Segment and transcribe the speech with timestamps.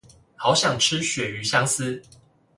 [0.35, 2.01] 好想吃鱈魚香絲